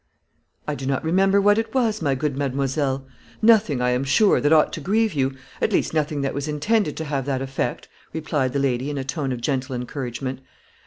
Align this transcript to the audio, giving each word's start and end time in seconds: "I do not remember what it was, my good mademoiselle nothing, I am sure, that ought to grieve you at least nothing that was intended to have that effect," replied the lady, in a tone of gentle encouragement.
"I 0.67 0.73
do 0.73 0.87
not 0.87 1.03
remember 1.03 1.39
what 1.39 1.59
it 1.59 1.75
was, 1.75 2.01
my 2.01 2.15
good 2.15 2.35
mademoiselle 2.35 3.05
nothing, 3.39 3.83
I 3.83 3.91
am 3.91 4.03
sure, 4.03 4.41
that 4.41 4.51
ought 4.51 4.73
to 4.73 4.81
grieve 4.81 5.13
you 5.13 5.35
at 5.61 5.71
least 5.71 5.93
nothing 5.93 6.21
that 6.21 6.33
was 6.33 6.47
intended 6.47 6.97
to 6.97 7.05
have 7.05 7.27
that 7.27 7.39
effect," 7.43 7.87
replied 8.11 8.53
the 8.53 8.57
lady, 8.59 8.89
in 8.89 8.97
a 8.97 9.03
tone 9.03 9.31
of 9.31 9.41
gentle 9.41 9.75
encouragement. 9.75 10.39